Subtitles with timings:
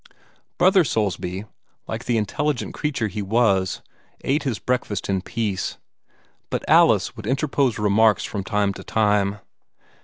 [0.57, 1.45] Brother Soulsby,
[1.87, 3.83] like the intelligent creature he was,
[4.21, 5.77] ate his breakfast in peace;
[6.49, 9.37] but Alice would interpose remarks from time to time.